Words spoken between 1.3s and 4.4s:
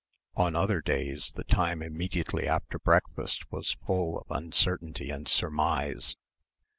the time immediately after breakfast was full of